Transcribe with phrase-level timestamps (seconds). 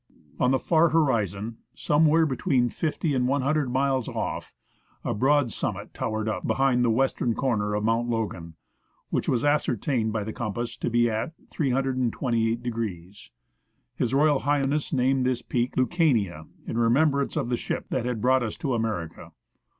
[0.39, 4.51] On the far horizon, somewhere between fifty and one hundred miles off,
[5.03, 8.55] a broad summit towered up behind the western corner of Mount Logan,
[9.11, 13.29] which was ascertained by the compass to be at 328°.
[14.01, 14.93] H.R.H.
[14.93, 19.31] named this peak" Lucania," in remembrance of the ship that had brought us to America.